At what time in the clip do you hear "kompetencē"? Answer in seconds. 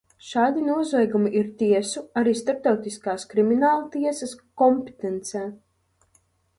4.65-5.49